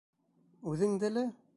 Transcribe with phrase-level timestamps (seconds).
[0.73, 1.29] Үҙеңде лә?